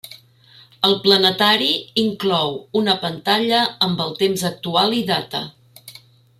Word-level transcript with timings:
El 0.87 0.95
planetari 1.03 1.67
inclou 2.05 2.57
una 2.83 2.97
pantalla 3.05 3.61
amb 3.89 4.03
el 4.07 4.17
temps 4.25 4.49
actual 4.53 5.01
i 5.05 5.07
data. 5.15 5.47